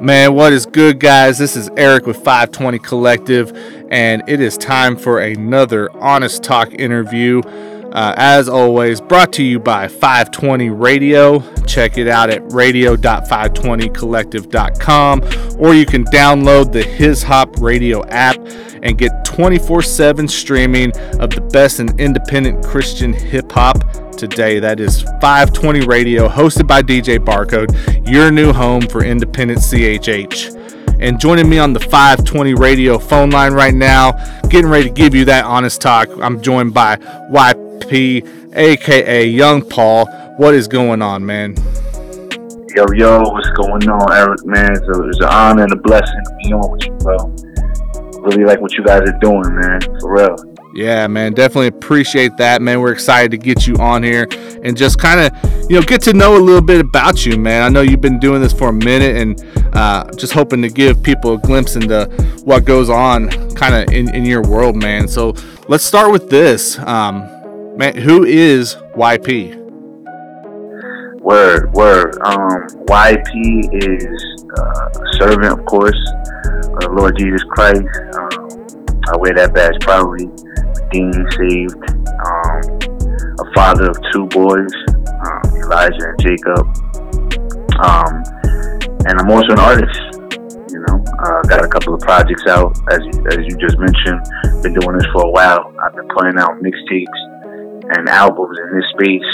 [0.00, 1.38] Man, what is good, guys?
[1.38, 3.50] This is Eric with 520 Collective,
[3.90, 7.40] and it is time for another Honest Talk interview.
[7.40, 11.40] Uh, as always, brought to you by 520 Radio.
[11.64, 15.22] Check it out at radio.520collective.com,
[15.58, 18.36] or you can download the His Hop Radio app
[18.82, 20.90] and get 24 7 streaming
[21.20, 23.84] of the best in independent Christian hip hop
[24.16, 24.58] today.
[24.58, 30.56] That is 520 Radio, hosted by DJ Barcode, your new home for independent CHH.
[31.00, 34.12] And joining me on the 520 Radio phone line right now,
[34.48, 40.06] getting ready to give you that honest talk, I'm joined by YP, aka Young Paul.
[40.38, 41.54] What is going on, man?
[42.74, 44.72] Yo, yo, what's going on, Eric, man?
[44.72, 47.47] It's, a, it's an honor and a blessing to be on with you, bro.
[48.20, 50.36] Really like what you guys are doing, man, for real.
[50.74, 52.80] Yeah, man, definitely appreciate that, man.
[52.80, 54.28] We're excited to get you on here
[54.62, 57.62] and just kind of, you know, get to know a little bit about you, man.
[57.62, 61.02] I know you've been doing this for a minute and uh, just hoping to give
[61.02, 62.04] people a glimpse into
[62.44, 65.08] what goes on kind of in, in your world, man.
[65.08, 65.34] So
[65.68, 66.78] let's start with this.
[66.80, 67.28] Um,
[67.76, 69.56] man, who is YP?
[71.20, 72.18] Word, word.
[72.24, 75.98] Um, YP is uh, a servant, of course,
[76.86, 77.82] Lord Jesus Christ.
[78.14, 78.58] Um,
[79.10, 80.30] I wear that badge proudly
[80.92, 81.80] Dean saved,
[82.22, 82.60] um,
[83.40, 84.72] a father of two boys,
[85.26, 86.64] um, Elijah and Jacob.
[87.82, 88.12] Um,
[89.08, 89.98] and I'm also an artist.
[90.70, 94.20] You know, uh, got a couple of projects out, as you, as you just mentioned.
[94.62, 95.72] Been doing this for a while.
[95.84, 97.20] I've been playing out mixtapes
[97.96, 99.30] and albums in this space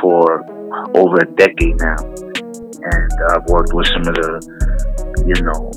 [0.00, 0.40] for
[0.96, 5.70] over a decade now, and I've worked with some of the, you know,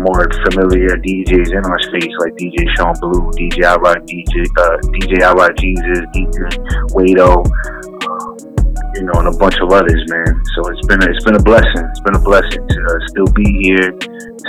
[0.00, 4.76] more familiar DJs in our space, like DJ Sean Blue, DJ I Outright DJ, uh,
[4.96, 6.48] DJ Outright Jesus, DJ
[6.94, 8.48] Wado, uh,
[8.94, 10.42] you know, and a bunch of others, man.
[10.54, 11.84] So it's been a, it's been a blessing.
[11.90, 13.92] It's been a blessing to uh, still be here,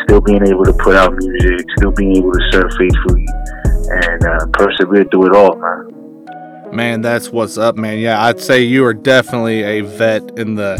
[0.05, 3.25] still being able to put out music, still being able to serve faithfully,
[4.07, 5.89] and uh, persevere through it all, man.
[6.71, 7.97] Man, that's what's up, man.
[7.97, 10.77] Yeah, I'd say you are definitely a vet in the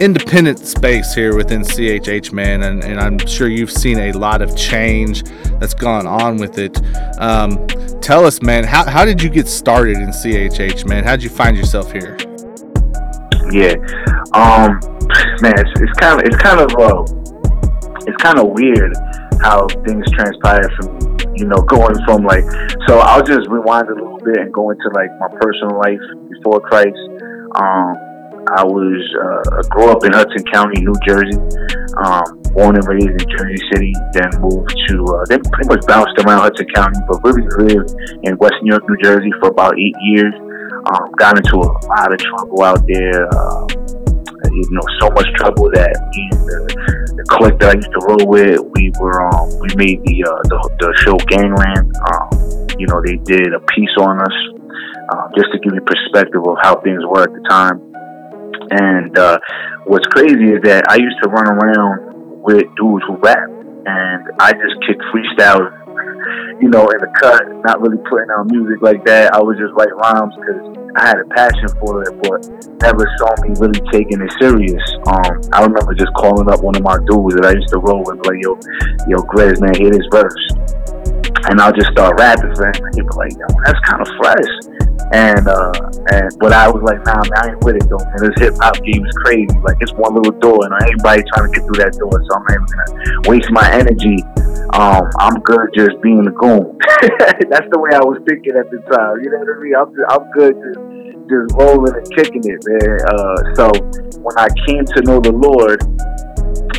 [0.00, 4.56] independent space here within CHH, man, and, and I'm sure you've seen a lot of
[4.56, 5.22] change
[5.58, 6.80] that's gone on with it.
[7.18, 7.66] Um,
[8.00, 11.04] tell us, man, how, how did you get started in CHH, man?
[11.04, 12.16] How did you find yourself here?
[13.50, 13.76] Yeah,
[14.34, 14.80] um,
[15.40, 17.02] man, it's, it's kind of it's kind of uh,
[18.06, 18.92] it's kind of weird
[19.40, 22.44] how things transpire from you know going from like
[22.88, 26.60] so I'll just rewind a little bit and go into like my personal life before
[26.60, 26.98] Christ.
[27.54, 28.05] Um,
[28.54, 31.38] I was uh, grew up in Hudson County, New Jersey.
[31.98, 36.16] Um, born and raised in Jersey City, then moved to uh, then pretty much bounced
[36.24, 37.90] around Hudson County, but really lived
[38.22, 40.32] in West New York, New Jersey for about eight years.
[40.86, 43.28] Um, got into a lot of trouble out there.
[43.28, 43.66] Uh,
[44.52, 46.58] you know, so much trouble that me and the,
[47.16, 50.40] the clique that I used to roll with, we were um, we made the uh,
[50.48, 51.92] the, the show Gangland.
[52.08, 52.28] Um,
[52.78, 54.36] you know, they did a piece on us
[55.12, 57.80] uh, just to give you perspective of how things were at the time.
[58.70, 59.38] And uh,
[59.84, 63.48] what's crazy is that I used to run around with dudes who rap,
[63.86, 65.72] and I just kicked freestyle
[66.60, 69.34] you know, in the cut, not really putting out music like that.
[69.34, 70.60] I would just write rhymes because
[70.96, 72.40] I had a passion for it, but
[72.80, 74.80] never saw me really taking it serious.
[75.04, 78.00] Um, I remember just calling up one of my dudes that I used to roll
[78.08, 78.56] with, like, yo,
[79.04, 80.40] yo, Grizz, man, hear this verse.
[81.52, 82.74] And I'll just start rapping, man.
[82.96, 84.52] He'd be like, yo, that's kind of fresh.
[85.12, 85.72] And uh
[86.10, 88.02] and but I was like, nah, man, I ain't with it though.
[88.02, 89.46] And this hip hop game is crazy.
[89.62, 92.10] Like it's one little door, and everybody trying to get through that door.
[92.10, 94.18] So I'm not even gonna waste my energy
[94.74, 96.76] um, I'm good just being a goon.
[97.48, 99.22] That's the way I was thinking at the time.
[99.22, 99.74] You know what I mean?
[99.78, 100.80] I'm, just, I'm good just,
[101.30, 102.98] just rolling and kicking it, man.
[103.08, 103.66] Uh, so
[104.20, 105.80] when I came to know the Lord,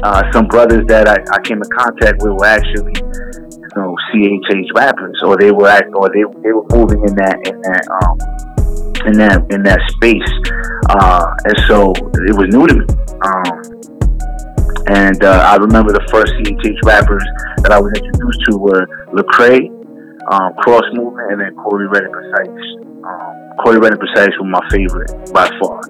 [0.03, 2.93] uh, some brothers that I, I came in contact with were actually,
[3.77, 7.61] know, CHH rappers, or they were act, or they they were moving in that in
[7.61, 8.17] that um
[9.05, 10.31] in that in that space,
[10.89, 11.93] uh, and so
[12.27, 12.85] it was new to me.
[13.23, 13.77] Um,
[14.87, 17.23] and uh, I remember the first CHH rappers
[17.63, 19.67] that I was introduced to were Lecrae,
[20.31, 22.65] um, Cross Movement, and then Corey Red and Precise.
[23.03, 23.33] Um,
[23.63, 25.81] Corey Red and Precise were my favorite by far,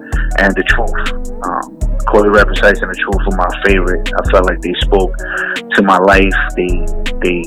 [0.42, 0.98] and The Truth.
[1.46, 1.78] Um,
[2.10, 4.02] Corey Red Precise and The Truth were my favorite.
[4.18, 6.34] I felt like they spoke to my life.
[6.58, 6.74] They
[7.22, 7.38] they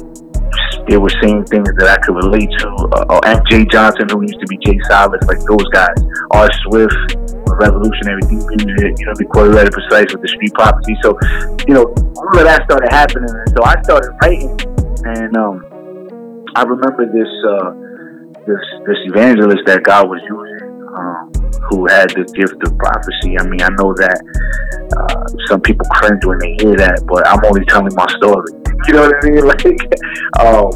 [0.88, 2.68] they were saying things that I could relate to.
[2.94, 5.96] Uh, uh, Jay Johnson, who used to be Jay Silas, like those guys.
[6.32, 6.50] R.
[6.68, 7.18] Swift,
[7.60, 10.96] revolutionary deep music, you know, the Corey Red Precise with the street prophecy.
[11.04, 11.18] So,
[11.68, 11.86] you know,
[12.18, 13.30] all of that started happening.
[13.30, 14.54] And so I started writing
[15.06, 15.66] and um
[16.56, 17.72] I remember this uh
[18.46, 20.70] this this evangelist that God was using.
[20.96, 23.40] Um who had the gift of prophecy.
[23.40, 24.18] I mean, I know that
[24.98, 28.61] uh, some people cringe when they hear that, but I'm only telling my story.
[28.88, 29.42] You know what I mean?
[29.52, 29.66] Like,
[30.40, 30.72] um,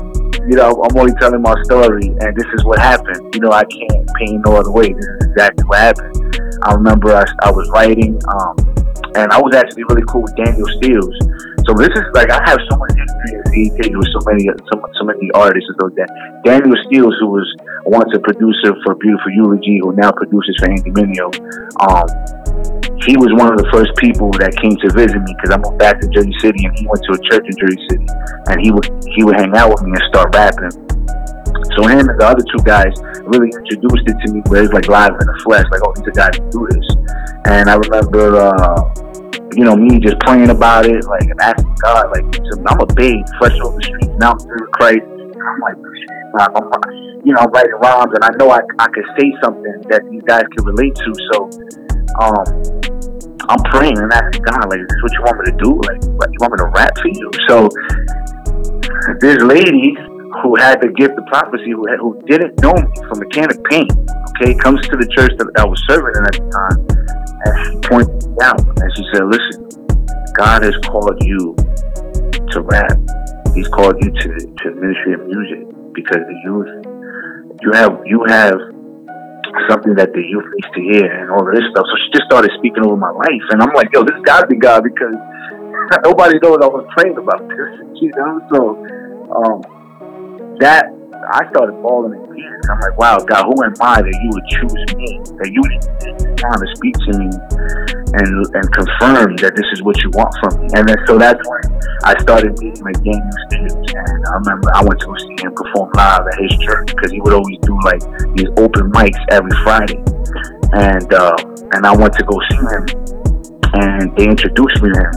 [0.47, 3.33] you know, I'm only telling my story, and this is what happened.
[3.33, 4.93] You know, I can't paint no other way.
[4.93, 6.13] This is exactly what happened.
[6.63, 8.55] I remember I, I was writing, um,
[9.15, 11.15] and I was actually really cool with Daniel Steels.
[11.65, 15.31] So this is like I have so much history with so many so, so many
[15.33, 16.09] artists and that.
[16.45, 17.47] Daniel Steels, who was
[17.85, 21.33] once a producer for Beautiful Eulogy, who now produces for Andy Mineo,
[21.81, 22.05] um,
[23.05, 25.77] he was one of the first people that came to visit me because I moved
[25.77, 28.07] back to Jersey City and he went to a church in Jersey City
[28.49, 30.73] and he would he would hang out with me and start rapping.
[31.77, 32.91] So him and the other two guys
[33.29, 36.09] really introduced it to me where it's like live in the flesh, like oh these
[36.09, 36.87] are guys who do this.
[37.45, 38.81] And I remember uh,
[39.55, 42.25] you know, me just praying about it, like and asking God, like
[42.67, 45.05] I'm a babe, fresh off the streets, now I'm through Christ.
[45.05, 45.77] I'm like,
[46.35, 50.03] I'm, you know, I'm writing rhymes, and I know I, I could say something that
[50.11, 51.11] these guys can relate to.
[51.31, 51.37] So,
[52.19, 52.84] um,
[53.47, 55.71] I'm praying and asking God, like, is this what you want me to do?
[55.85, 57.29] Like, you want me to rap for you?
[57.47, 57.69] So,
[59.21, 59.93] this lady
[60.41, 63.49] who had the gift of prophecy, who had, who didn't know me from a can
[63.49, 63.91] of paint,
[64.35, 66.77] okay, comes to the church that I was serving in at the time,
[67.45, 69.61] and she pointed me out and she said, "Listen,
[70.33, 71.55] God has called you
[72.51, 72.97] to rap.
[73.53, 76.71] He's called you to to ministry of music because the youth,
[77.61, 78.74] you have you have."
[79.69, 81.85] Something that the youth needs to hear and all of this stuff.
[81.87, 84.57] So she just started speaking over my life, and I'm like, "Yo, this gotta be
[84.57, 85.15] God because
[86.03, 87.71] nobody knows I was praying about this,
[88.01, 88.59] you know." So,
[89.31, 89.59] um,
[90.59, 90.85] that
[91.31, 92.65] I started bawling in tears.
[92.69, 96.37] I'm like, wow, God, who am I that you would choose me, that you would
[96.37, 100.61] time to speak to me and and confirm that this is what you want from
[100.61, 100.67] me.
[100.75, 101.63] And then so that's when
[102.03, 103.91] I started meeting like Daniel Stevens.
[103.91, 107.19] And I remember I went to see him perform live at his church because he
[107.21, 108.01] would always do like
[108.35, 109.99] these open mics every Friday.
[110.71, 111.35] And uh,
[111.75, 112.83] and I went to go see him
[113.75, 115.15] and they introduced me to him.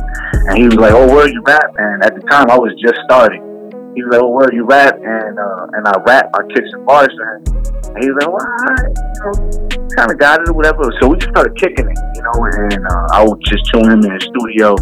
[0.51, 1.71] And he was like, Oh, where you at?
[1.79, 3.49] And at the time I was just starting
[3.99, 6.85] he was like, "Oh, where you rap?" And uh, and I rap, I kick some
[6.85, 7.43] bars for him.
[7.95, 9.68] And he was like, "Well,
[9.99, 12.39] kind of got it or whatever." So we just started kicking it, you know.
[12.47, 14.79] And uh, I would just tune him in the studio,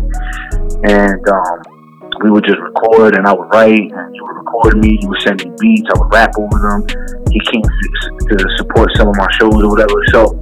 [0.84, 1.56] and um,
[2.20, 5.00] we would just record, and I would write, and he would record me.
[5.00, 5.88] He would send me beats.
[5.88, 6.84] I would rap over them.
[7.32, 9.96] He came to support some of my shows or whatever.
[10.12, 10.36] So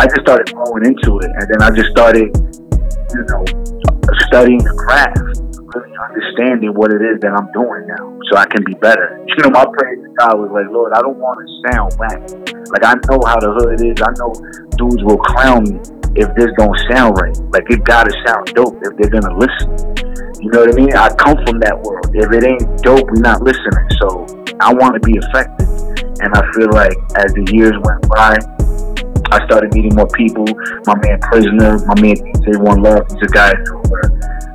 [0.00, 2.32] I just started growing into it, and then I just started,
[3.12, 3.44] you know,
[4.32, 5.43] studying the craft
[5.74, 9.18] really understanding what it is that I'm doing now, so I can be better.
[9.26, 12.22] You know, my prayer to God was like, Lord, I don't want to sound whack.
[12.70, 13.98] Like I know how the hood is.
[13.98, 14.30] I know
[14.78, 15.78] dudes will clown me
[16.14, 17.34] if this don't sound right.
[17.50, 19.74] Like it gotta sound dope if they're gonna listen.
[20.38, 20.94] You know what I mean?
[20.94, 22.14] I come from that world.
[22.14, 23.86] If it ain't dope, we're not listening.
[23.98, 24.26] So
[24.60, 25.66] I want to be effective,
[26.22, 28.38] and I feel like as the years went by,
[29.34, 30.46] I started meeting more people.
[30.86, 33.82] My man Prisoner, my man DJ One Love, these are guys who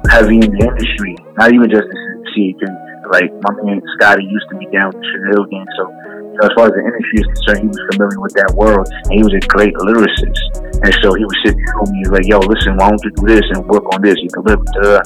[0.10, 1.98] heavy in the industry, not even just the
[2.34, 2.62] CH.
[3.10, 6.54] Like my man Scotty used to be down with Chanel game, so you know, as
[6.54, 9.34] far as the industry is concerned, he was familiar with that world, and he was
[9.34, 10.38] a great lyricist.
[10.86, 13.46] And so he would sit with me, like, "Yo, listen, why don't you do this
[13.54, 14.16] and work on this?
[14.22, 15.02] You can live." Duh.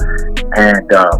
[0.60, 1.16] And uh,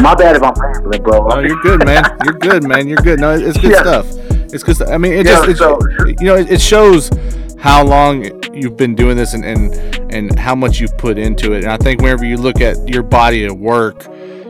[0.00, 1.28] my bad if I'm rambling, bro.
[1.28, 2.04] No, you're good, man.
[2.24, 2.88] You're good, man.
[2.88, 3.20] You're good.
[3.20, 3.84] No, it's good yeah.
[3.84, 4.06] stuff.
[4.52, 5.78] It's because I mean, it yeah, just so,
[6.08, 7.10] you know, it, it shows
[7.58, 9.74] how long you've been doing this and, and
[10.12, 11.64] and how much you've put into it.
[11.64, 14.04] And I think whenever you look at your body of work,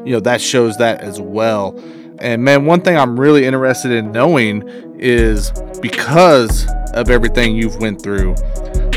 [0.05, 1.79] you know that shows that as well.
[2.19, 8.03] And man, one thing I'm really interested in knowing is because of everything you've went
[8.03, 8.35] through,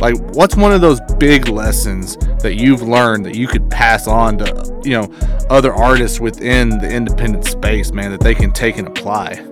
[0.01, 4.38] like what's one of those big lessons that you've learned that you could pass on
[4.39, 5.10] to you know
[5.50, 9.46] other artists within the independent space, man, that they can take and apply.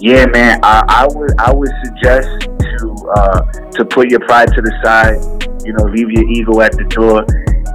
[0.00, 2.47] Yeah, man, I, I would I would suggest
[3.16, 3.40] uh,
[3.72, 5.20] to put your pride to the side.
[5.64, 7.24] You know, leave your ego at the door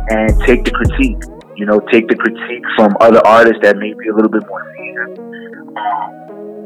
[0.10, 1.22] and take the critique.
[1.56, 4.63] You know, take the critique from other artists that may be a little bit more
[4.74, 5.18] seasoned.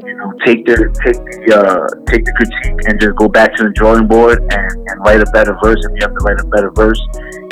[0.08, 3.64] You know, take the take the uh, take the critique and just go back to
[3.64, 6.46] the drawing board and, and write a better verse if you have to write a
[6.48, 7.00] better verse.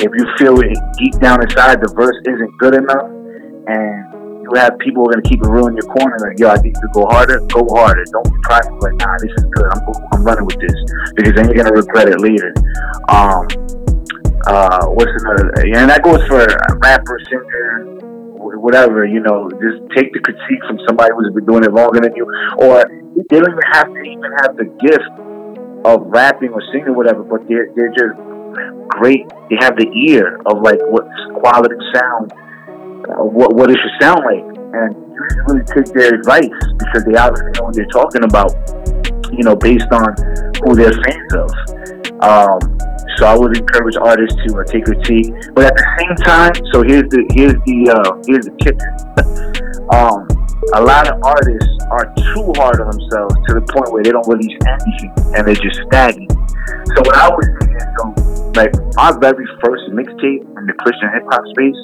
[0.01, 3.17] If you feel it deep down inside the verse isn't good enough
[3.67, 4.06] and
[4.47, 6.17] you have people who are gonna keep it real in your corner.
[6.19, 7.39] Like, yo, I need to go harder.
[7.51, 8.03] Go harder.
[8.05, 8.79] Don't be prideful.
[8.79, 9.67] Like, nah, this is good.
[9.71, 9.81] I'm
[10.13, 10.75] I'm running with this
[11.15, 12.53] because then you're gonna regret it later.
[13.09, 13.47] Um,
[14.47, 15.51] uh, what's another?
[15.75, 16.47] And that goes for
[16.79, 17.99] rapper, singer,
[18.59, 19.05] whatever.
[19.05, 22.23] You know, just take the critique from somebody who's been doing it longer than you,
[22.59, 25.11] or they don't even have to even have the gift
[25.83, 27.23] of rapping or singing, or whatever.
[27.23, 28.15] But they're they're just
[28.95, 29.27] great.
[29.51, 31.11] They have the ear of like what's
[31.43, 32.31] quality sound
[33.15, 37.15] what what it should sound like, and you should really take their advice because they
[37.15, 38.51] obviously know what they're talking about.
[39.31, 40.15] You know, based on
[40.63, 41.51] who they're fans of.
[42.23, 42.59] Um,
[43.17, 46.83] so I would encourage artists to uh, take critique, but at the same time, so
[46.83, 48.91] here's the here's the uh, here's the kicker.
[49.93, 50.27] um,
[50.73, 54.27] a lot of artists are too hard on themselves to the point where they don't
[54.27, 56.31] release anything and they're just stagnant.
[56.93, 61.09] So what I was saying, is, so like my very first mixtape in the Christian
[61.13, 61.79] hip hop space,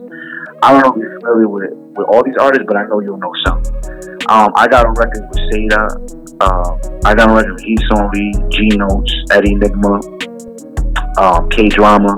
[0.64, 3.18] I don't know if you're familiar with with all these artists, but I know you'll
[3.18, 3.58] know some.
[4.30, 5.92] Um, I got a record with Seda.
[6.40, 10.00] Uh, I got a record with Eson Lee, G Notes, Eddie Nigma,
[11.20, 12.16] um, K Drama.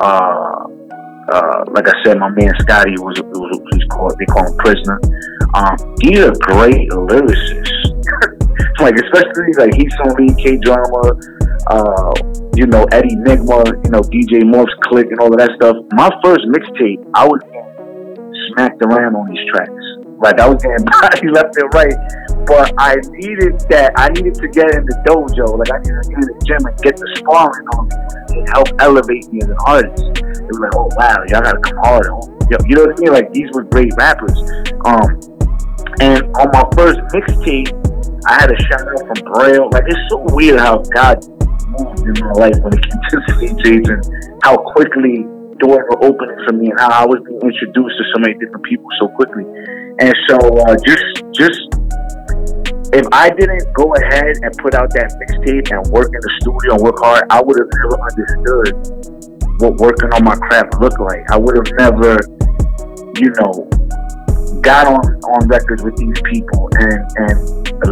[0.00, 0.68] Uh,
[1.32, 5.00] uh, like I said, my man Scotty was, was he's called they call him prisoner.
[5.54, 8.38] Um, he's a great lyricist.
[8.80, 11.12] like especially like he's Sony K drama,
[11.66, 12.12] uh,
[12.54, 15.76] you know Eddie Nigma, you know DJ Morph's Click and all of that stuff.
[15.92, 17.40] My first mixtape, I was
[18.58, 19.70] smacked around on these tracks.
[20.18, 21.98] Like I was getting body left and right,
[22.46, 23.92] but I needed that.
[23.96, 25.58] I needed to get in the dojo.
[25.58, 28.48] Like I needed to get in the gym and get the sparring on me and
[28.50, 30.02] help elevate me as an artist.
[30.18, 32.10] It was like, oh wow, y'all gotta come harder.
[32.66, 33.12] You know what I mean?
[33.14, 34.34] Like these were great rappers.
[34.82, 35.22] Um,
[36.02, 37.70] and on my first mixtape,
[38.26, 39.70] I had a shout out from Braille.
[39.70, 41.22] Like it's so weird how God
[41.78, 44.02] moved in my life when it came to CJs and
[44.42, 45.26] how quickly
[45.58, 48.64] doors were opening for me and how I was being introduced to so many different
[48.64, 49.44] people so quickly.
[50.00, 51.60] And so uh, just just
[52.92, 56.74] if I didn't go ahead and put out that mixtape and work in the studio
[56.74, 58.72] and work hard, I would have never understood
[59.60, 61.20] what working on my craft looked like.
[61.30, 62.16] I would have never,
[63.18, 63.68] you know,
[64.62, 67.36] got on on records with these people and and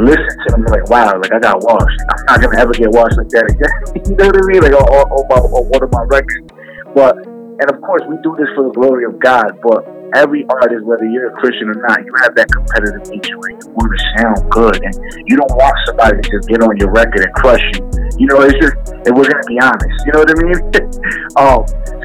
[0.00, 2.00] listened to them like, wow, like I got washed.
[2.08, 3.74] I'm not gonna ever get washed like that again.
[4.06, 4.62] you know what I mean?
[4.62, 6.46] Like on, on, on, on one of my records,
[6.94, 7.25] but
[7.58, 9.80] and of course, we do this for the glory of God, but
[10.12, 13.64] every artist, whether you're a Christian or not, you have that competitive nature where you
[13.72, 14.92] want to sound good and
[15.24, 17.80] you don't want somebody to just get on your record and crush you.
[18.20, 18.76] You know, it's just,
[19.08, 20.60] and we're to be honest, you know what I mean?
[21.40, 21.60] um,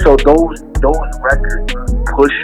[0.07, 1.67] so those, those records
[2.15, 2.35] push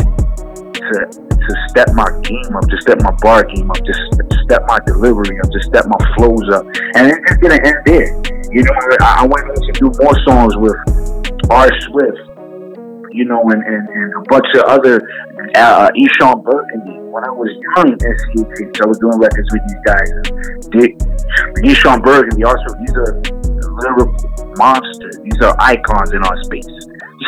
[0.75, 4.03] to, to step my game up, to step my bar game up, just
[4.43, 6.67] step my delivery up, to step my flows up.
[6.99, 8.11] And it just didn't end there.
[8.51, 10.75] You know, I, I went on to do more songs with
[11.47, 11.71] R.
[11.87, 12.26] Swift
[13.11, 15.01] you know, and, and, and a bunch of other
[15.55, 16.99] uh, Eshon Burgundy.
[17.07, 20.09] When I was young in SCT, I was doing records with these guys.
[20.69, 20.93] Dick,
[21.65, 23.17] Eshon Burgundy, also, these are
[23.81, 24.13] lyrical
[24.57, 25.17] monsters.
[25.23, 26.67] These are icons in our space.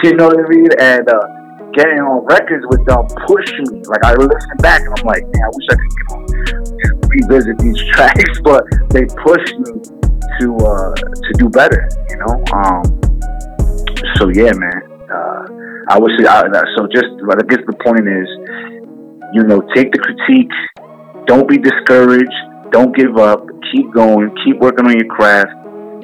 [0.03, 0.69] You know what I mean?
[0.79, 1.39] And uh,
[1.74, 3.81] getting on records with them pushed me.
[3.86, 5.89] Like, I listen back and I'm like, man, I wish I could
[7.09, 9.81] revisit these tracks, but they pushed me
[10.39, 12.43] to uh, to do better, you know?
[12.53, 12.83] Um,
[14.15, 14.78] so, yeah, man.
[15.89, 16.43] I would say I,
[16.77, 16.88] so.
[16.93, 18.29] Just I guess the point is,
[19.34, 20.51] you know, take the critique.
[21.25, 22.31] Don't be discouraged.
[22.72, 23.46] Don't give up.
[23.74, 24.29] Keep going.
[24.46, 25.51] Keep working on your craft,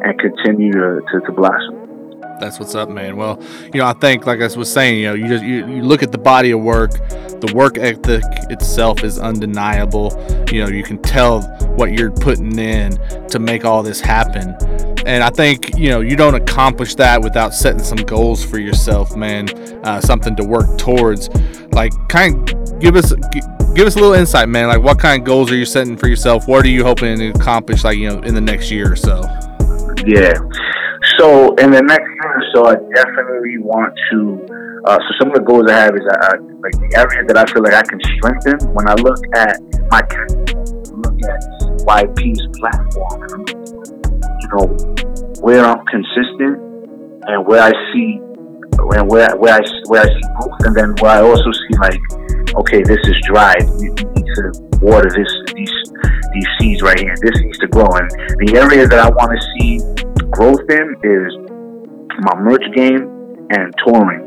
[0.01, 1.85] and continue to, to, to blossom.
[2.39, 3.15] That's what's up, man.
[3.15, 3.41] Well,
[3.73, 6.03] you know, I think, like I was saying, you know, you just you, you look
[6.03, 10.11] at the body of work, the work ethic itself is undeniable.
[10.51, 11.43] You know, you can tell
[11.75, 14.55] what you're putting in to make all this happen.
[15.05, 19.15] And I think, you know, you don't accomplish that without setting some goals for yourself,
[19.15, 19.49] man.
[19.85, 21.29] Uh, something to work towards.
[21.71, 23.13] Like, kind of give us
[23.75, 24.67] give us a little insight, man.
[24.67, 26.47] Like, what kind of goals are you setting for yourself?
[26.47, 29.21] What are you hoping to accomplish, like, you know, in the next year or so?
[30.07, 30.33] Yeah.
[31.19, 34.81] So in the next year or so, I definitely want to.
[34.85, 37.45] Uh, so some of the goals I have is uh, like the area that I
[37.53, 38.73] feel like I can strengthen.
[38.73, 40.01] When I look at my
[40.93, 41.41] look at
[41.85, 43.45] YP's platform,
[44.41, 44.94] you know,
[45.41, 46.59] where I'm consistent
[47.27, 48.19] and where I see
[48.77, 51.99] and where where I where I see growth, and then where I also see like,
[52.55, 53.55] okay, this is dry.
[53.79, 54.51] We need to
[54.81, 55.73] water this these
[56.33, 57.15] these seeds right here.
[57.21, 58.09] This needs to grow, and
[58.45, 59.79] the area that I want to see
[60.31, 61.45] growth in is
[62.21, 63.07] my merch game
[63.51, 64.23] and touring.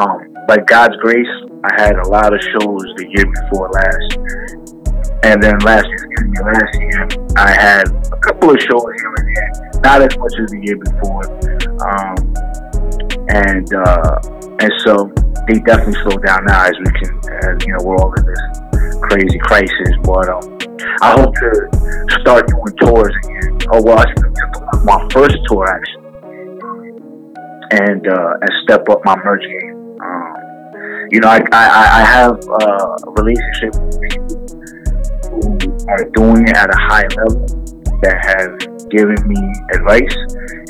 [0.00, 1.26] Um, by God's grace,
[1.64, 4.18] I had a lot of shows the year before last,
[5.24, 9.67] and then last year, last year, I had a couple of shows here and there,
[9.82, 11.24] not as much as the year before.
[11.84, 12.18] Um,
[13.28, 14.18] and uh,
[14.60, 15.12] and so
[15.46, 18.42] they definitely slowed down now as we can, as you know, we're all in this
[19.02, 19.92] crazy crisis.
[20.02, 20.58] But um,
[21.02, 21.50] I hope to
[22.20, 23.58] start doing tours again.
[23.70, 24.04] Oh well,
[24.84, 26.08] my first tour actually,
[27.72, 29.98] and uh, and step up my merch game.
[30.00, 34.38] Um, you know, I I, I have uh, a relationship with people
[35.30, 37.46] who are doing it at a high level
[38.02, 39.40] that has given me
[39.72, 40.16] advice.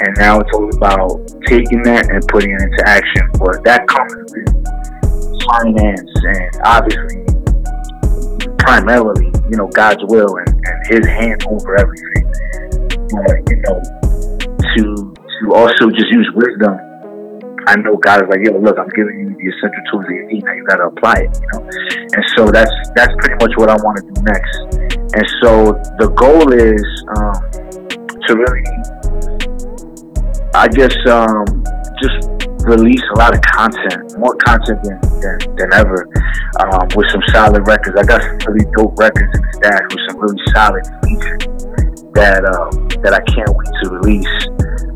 [0.00, 1.10] And now it's all about
[1.46, 3.28] taking that and putting it into action.
[3.38, 4.48] But that comes with
[5.48, 7.25] finance and obviously
[8.58, 12.25] primarily, you know, God's will and, and his hand over everything.
[13.08, 13.80] But, you know,
[14.76, 16.78] to to also just use wisdom.
[17.66, 20.26] I know God is like, yo, look, I'm giving you the essential tools that you
[20.26, 20.44] need.
[20.44, 21.68] Now you got to apply it, you know.
[21.68, 24.52] And so that's that's pretty much what I want to do next.
[25.14, 26.80] And so the goal is
[27.16, 27.67] um,
[28.28, 28.62] to really,
[30.52, 31.64] I guess, um,
[31.97, 32.28] just
[32.68, 36.06] release a lot of content, more content than than, than ever,
[36.61, 37.97] um, with some solid records.
[37.99, 41.44] I got some really dope records in the stash with some really solid features
[42.12, 42.68] that uh,
[43.00, 44.37] that I can't wait to release.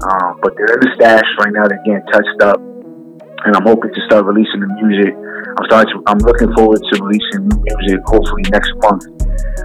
[0.03, 1.65] Um, but they're in the stash right now.
[1.67, 5.17] They're getting touched up, and I'm hoping to start releasing the music.
[5.63, 5.95] I'm starting.
[5.95, 8.01] To, I'm looking forward to releasing new music.
[8.07, 9.07] Hopefully next month.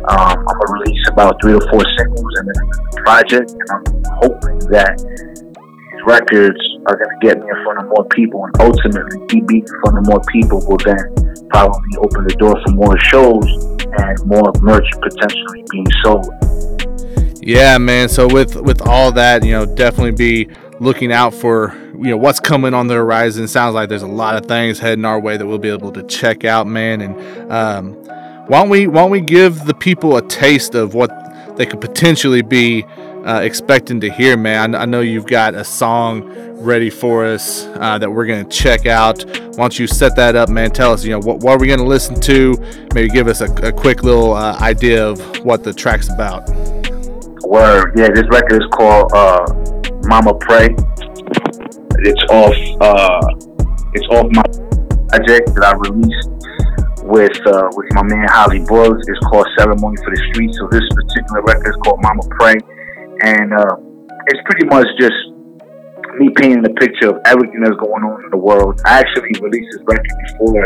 [0.09, 3.85] Um, I'm gonna release about three or four singles then a project, and I'm
[4.21, 9.25] hoping that these records are to get me in front of more people, and ultimately,
[9.49, 11.01] me in front of more people will then
[11.49, 13.47] probably open the door for more shows
[13.81, 16.29] and more merch potentially being sold.
[17.41, 18.09] Yeah, man.
[18.09, 22.39] So with with all that, you know, definitely be looking out for you know what's
[22.39, 23.47] coming on the horizon.
[23.47, 26.03] Sounds like there's a lot of things heading our way that we'll be able to
[26.03, 27.01] check out, man.
[27.01, 27.93] And um,
[28.47, 31.11] why don't we why don't we give the people a taste of what
[31.57, 32.85] they could potentially be
[33.27, 34.73] uh, expecting to hear, man.
[34.73, 36.31] I, know you've got a song
[36.61, 39.25] ready for us uh, that we're to check out.
[39.25, 40.71] Why don't you set that up, man?
[40.71, 42.55] Tell us, you know, what, what are we to listen to?
[42.93, 46.47] Maybe give us a, a quick little uh, idea of what the track's about.
[47.43, 49.45] Word, yeah, this record is called uh,
[50.07, 50.67] Mama Pray.
[51.99, 52.55] It's off.
[52.81, 53.27] Uh,
[53.93, 54.47] it's off my
[55.11, 56.31] project that I released
[57.03, 58.97] with uh, with my man Holly Bulls.
[59.07, 60.57] It's called Ceremony for the Streets.
[60.59, 62.55] So this particular record is called Mama Pray
[63.23, 63.75] and uh,
[64.27, 65.15] it's pretty much just
[66.19, 68.81] me painting a picture of everything that's going on in the world.
[68.85, 70.65] I actually released this record before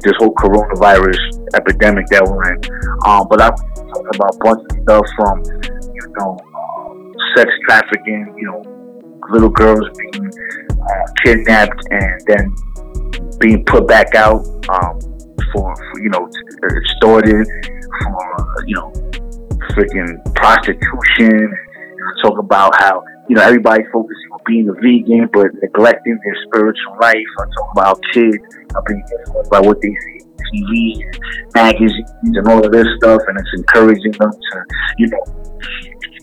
[0.00, 1.20] this whole coronavirus
[1.54, 2.58] epidemic that we're in,
[3.04, 5.36] um, but I'm talking about a bunch of stuff from
[5.92, 8.75] you know uh, sex trafficking, you know,
[9.30, 10.30] little girls being
[10.70, 12.54] uh, kidnapped and then
[13.38, 14.98] being put back out um,
[15.52, 16.28] for, for, you know
[16.76, 17.46] extorted
[18.02, 18.92] for you know
[19.70, 21.52] freaking prostitution
[22.22, 26.96] talk about how you know everybody's focusing on being a vegan but neglecting their spiritual
[27.00, 27.14] life.
[27.38, 28.38] I talk about kids
[28.74, 31.02] are being influenced by what they see TV,
[31.54, 34.64] magazines, and all of this stuff, and it's encouraging them to
[34.98, 35.56] you know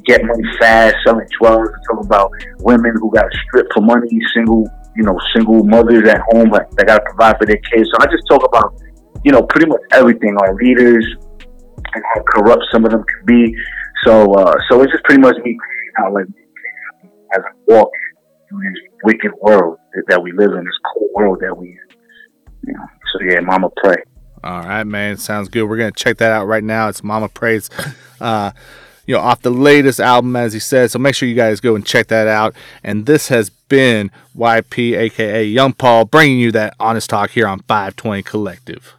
[0.06, 1.70] get money fast, selling drugs.
[1.90, 6.50] Talk about women who got stripped for money, single you know single mothers at home
[6.52, 7.90] that, that got to provide for their kids.
[7.92, 8.74] So I just talk about
[9.24, 10.36] you know pretty much everything.
[10.38, 11.06] Our leaders
[11.96, 13.56] and how corrupt some of them can be.
[14.06, 15.58] So, uh, so it's just pretty much me
[16.00, 16.26] outlet
[17.36, 17.90] as I walk
[18.50, 21.78] through this wicked world that we live in, this cold world that we in.
[22.68, 24.04] You know, so yeah, Mama pray.
[24.44, 25.18] All right, man.
[25.18, 25.64] Sounds good.
[25.64, 26.90] We're gonna check that out right now.
[26.90, 27.70] It's Mama Prays.
[28.22, 28.52] Uh,
[29.06, 30.92] you know, off the latest album, as he said.
[30.92, 32.56] So make sure you guys go and check that out.
[32.84, 37.60] And this has been YP, aka Young Paul, bringing you that honest talk here on
[37.60, 38.94] 520 Collective.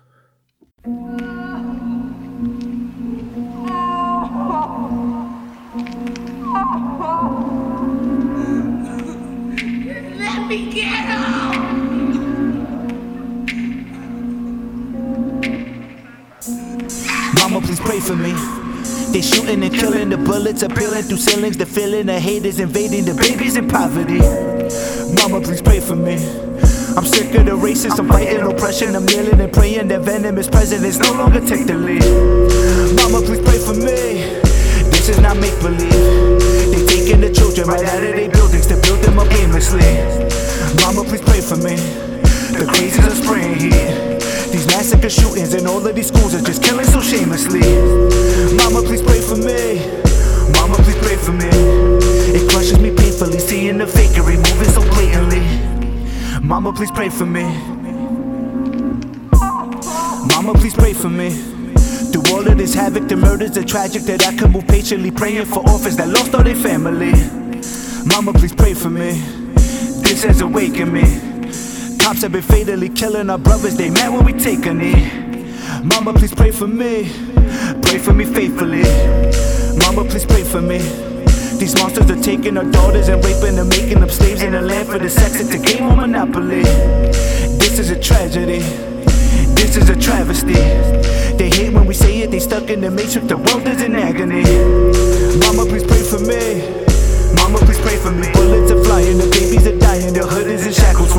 [17.37, 18.54] Mama, please pray for me.
[19.15, 21.57] They shooting and killing, the bullets are peeling through ceilings.
[21.57, 24.19] The feeling the haters invading, the babies in poverty.
[25.15, 26.15] Mama, please pray for me.
[26.99, 28.97] I'm sick of the racists, I'm fighting oppression.
[28.97, 32.03] I'm kneeling and praying that venomous presidents no longer take the lead.
[32.99, 34.35] Mama, please pray for me.
[34.91, 35.95] This is not make believe.
[36.75, 39.95] They taking the children right out of their buildings to build them up aimlessly.
[40.83, 41.77] Mama, please pray for me.
[42.59, 44.14] The crazies are spraying heat.
[44.55, 47.59] These massacre shootings and all of these schools are just killing so shamelessly.
[48.55, 49.83] Mama, please pray for me.
[50.53, 51.49] Mama, please pray for me.
[52.31, 55.41] It crushes me painfully seeing the fakery moving so blatantly.
[56.41, 57.43] Mama, please pray for me.
[60.29, 61.31] Mama, please pray for me.
[62.13, 65.47] Through all of this havoc, the murders, the tragic that I can move patiently, praying
[65.47, 67.11] for orphans that lost all their family.
[68.07, 69.21] Mama, please pray for me.
[70.07, 71.34] This has awakened me.
[72.05, 75.11] Cops have been fatally killing our brothers, they mad when we a knee.
[75.83, 77.11] Mama, please pray for me.
[77.81, 78.83] Pray for me faithfully.
[79.79, 80.81] Mama, please pray for me.
[81.57, 84.87] These monsters are taking our daughters and raping and making them slaves in the land
[84.87, 85.41] for the sex.
[85.41, 86.61] It's a game of monopoly.
[87.57, 88.59] This is a tragedy.
[89.57, 90.53] This is a travesty.
[91.39, 93.97] They hate when we say it, they stuck in the matrix, the world is in
[93.97, 94.45] agony.
[95.41, 96.85] Mama, please pray for me.
[97.35, 98.29] Mama, please pray for me.
[98.33, 101.13] Bullets are flying, the babies are dying, the hood is in shackles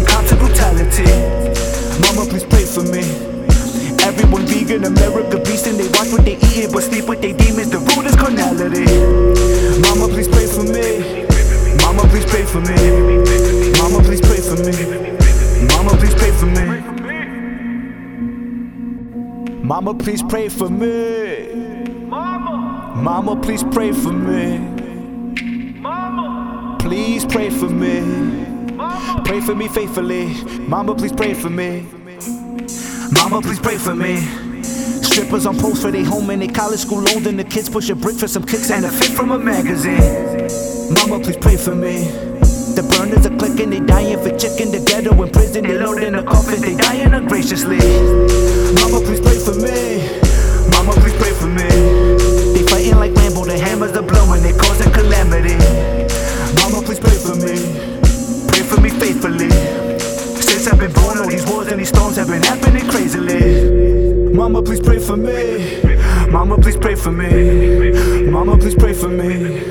[19.86, 21.54] Mama, please pray for me.
[22.10, 24.58] Mama, please pray for me.
[25.80, 28.02] Mama, please pray for me.
[29.26, 30.34] Pray for me faithfully.
[30.62, 31.86] Mama, please pray for me.
[33.12, 34.22] Mama, please pray for me.
[35.04, 37.88] Strippers on post for their home and their college school loans, and the kids push
[37.92, 40.02] a brick for some kicks and a fit from a magazine.
[40.96, 42.08] Mama, please pray for me.
[42.74, 44.72] The burners are clicking, they dying for chicken.
[44.72, 47.78] The ghetto in prison, they loading the coffins, they dying ungraciously.
[48.82, 50.02] Mama, please pray for me.
[50.74, 51.68] Mama, please pray for me.
[52.58, 55.56] They fighting like Rambo, the hammers are blowing, they causing calamity.
[56.58, 57.54] Mama, please pray for me.
[58.50, 59.50] Pray for me faithfully.
[60.42, 64.34] Since I've been born, all these wars and these storms have been happening crazily.
[64.34, 65.84] Mama, please pray for me.
[66.30, 67.92] Mama, please pray for me.
[68.30, 69.62] Mama, please pray for me.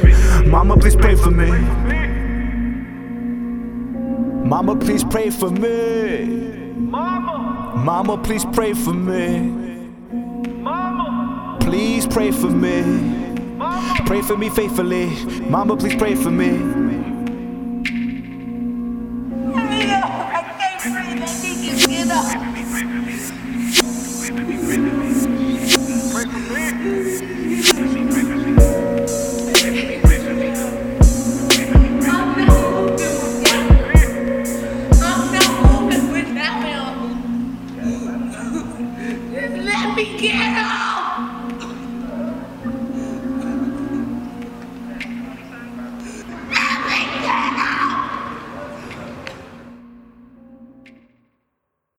[0.47, 2.04] Mama, please pray for me.
[4.55, 6.27] Mama, please pray for me.
[6.77, 9.41] Mama, Mama, please pray for me.
[10.63, 11.59] Mama.
[11.61, 13.59] Please pray for me.
[14.07, 15.07] Pray for me faithfully.
[15.51, 17.04] Mama, please pray for me.